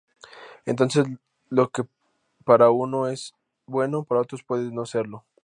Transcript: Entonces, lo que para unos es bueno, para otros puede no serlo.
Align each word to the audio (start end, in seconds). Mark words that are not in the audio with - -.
Entonces, 0.65 1.05
lo 1.49 1.69
que 1.69 1.83
para 2.43 2.71
unos 2.71 3.11
es 3.11 3.33
bueno, 3.67 4.03
para 4.03 4.21
otros 4.21 4.41
puede 4.41 4.71
no 4.71 4.87
serlo. 4.87 5.25